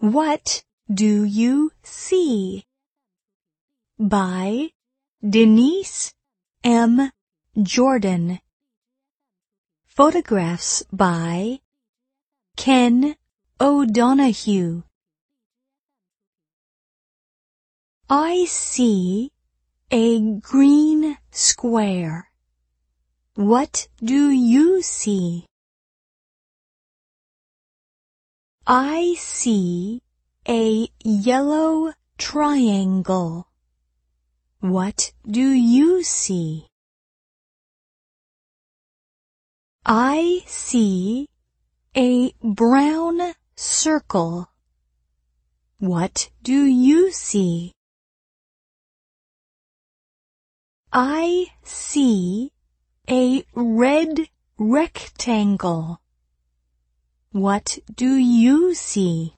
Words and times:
What 0.00 0.62
do 0.88 1.24
you 1.24 1.72
see? 1.82 2.62
By 3.98 4.70
Denise 5.28 6.12
M. 6.62 7.10
Jordan. 7.60 8.38
Photographs 9.86 10.84
by 10.92 11.58
Ken 12.56 13.16
O'Donohue. 13.60 14.84
I 18.08 18.44
see 18.44 19.32
a 19.90 20.20
green 20.38 21.18
square. 21.32 22.30
What 23.34 23.88
do 24.00 24.30
you 24.30 24.80
see? 24.80 25.46
I 28.70 29.14
see 29.14 30.02
a 30.46 30.90
yellow 31.02 31.94
triangle. 32.18 33.48
What 34.60 35.12
do 35.26 35.40
you 35.40 36.02
see? 36.02 36.66
I 39.86 40.42
see 40.44 41.30
a 41.96 42.34
brown 42.42 43.32
circle. 43.56 44.50
What 45.78 46.28
do 46.42 46.64
you 46.64 47.10
see? 47.10 47.72
I 50.92 51.52
see 51.62 52.52
a 53.08 53.46
red 53.54 54.28
rectangle. 54.58 56.02
What 57.32 57.78
do 57.94 58.14
you 58.14 58.74
see? 58.74 59.34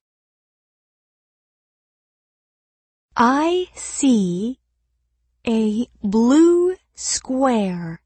I 3.16 3.66
see 3.75 4.60
a 5.45 5.88
blue 6.01 6.77
square. 6.95 8.01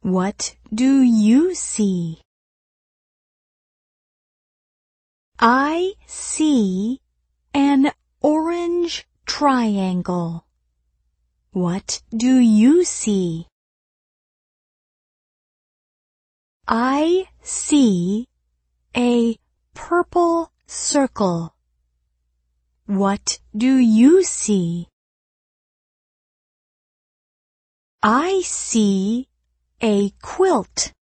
What 0.00 0.56
do 0.72 1.02
you 1.02 1.54
see? 1.54 2.22
I 5.38 5.92
see 6.06 7.00
an 7.52 7.92
orange 8.22 9.06
triangle. 9.26 10.46
What 11.52 12.00
do 12.10 12.38
you 12.38 12.84
see? 12.84 13.46
I 16.66 17.26
see 17.42 18.28
a 18.96 19.36
purple 19.74 20.52
circle. 20.66 21.54
What 22.86 23.38
do 23.56 23.76
you 23.76 24.22
see? 24.22 24.88
I 28.02 28.42
see 28.44 29.28
a 29.80 30.10
quilt. 30.20 30.92